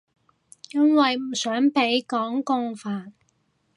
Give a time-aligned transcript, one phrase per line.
[0.71, 3.11] 因為唔想畀港共煩